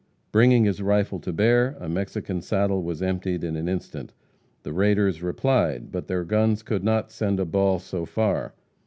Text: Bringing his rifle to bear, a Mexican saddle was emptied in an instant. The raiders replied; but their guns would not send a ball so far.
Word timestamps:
Bringing 0.31 0.65
his 0.65 0.81
rifle 0.81 1.19
to 1.19 1.31
bear, 1.31 1.77
a 1.79 1.87
Mexican 1.87 2.41
saddle 2.41 2.81
was 2.81 3.03
emptied 3.03 3.43
in 3.43 3.55
an 3.55 3.67
instant. 3.67 4.15
The 4.63 4.73
raiders 4.73 5.21
replied; 5.21 5.91
but 5.91 6.07
their 6.07 6.23
guns 6.23 6.63
would 6.71 6.83
not 6.83 7.11
send 7.11 7.39
a 7.39 7.45
ball 7.45 7.77
so 7.77 8.07
far. 8.07 8.55